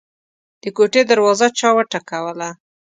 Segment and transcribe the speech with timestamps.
[0.61, 2.49] د کوټې دروازه چا وټکوله.